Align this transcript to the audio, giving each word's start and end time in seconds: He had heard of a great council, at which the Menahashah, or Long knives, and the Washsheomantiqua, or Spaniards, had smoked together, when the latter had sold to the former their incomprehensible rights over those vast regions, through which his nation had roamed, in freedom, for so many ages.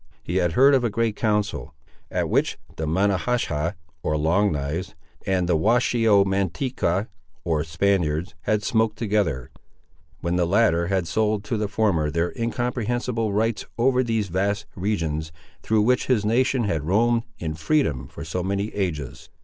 He 0.23 0.37
had 0.37 0.53
heard 0.53 0.73
of 0.73 0.83
a 0.83 0.89
great 0.89 1.15
council, 1.15 1.75
at 2.09 2.27
which 2.27 2.57
the 2.75 2.87
Menahashah, 2.87 3.75
or 4.01 4.17
Long 4.17 4.51
knives, 4.51 4.95
and 5.27 5.47
the 5.47 5.55
Washsheomantiqua, 5.55 7.05
or 7.43 7.63
Spaniards, 7.63 8.33
had 8.41 8.63
smoked 8.63 8.97
together, 8.97 9.51
when 10.21 10.37
the 10.37 10.47
latter 10.47 10.87
had 10.87 11.05
sold 11.05 11.43
to 11.43 11.55
the 11.55 11.67
former 11.67 12.09
their 12.09 12.33
incomprehensible 12.35 13.31
rights 13.31 13.67
over 13.77 14.03
those 14.03 14.29
vast 14.29 14.65
regions, 14.73 15.31
through 15.61 15.83
which 15.83 16.07
his 16.07 16.25
nation 16.25 16.63
had 16.63 16.83
roamed, 16.87 17.21
in 17.37 17.53
freedom, 17.53 18.07
for 18.07 18.25
so 18.25 18.41
many 18.41 18.69
ages. 18.73 19.29